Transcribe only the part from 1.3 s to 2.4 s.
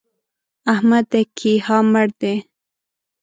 کيها مړ دی!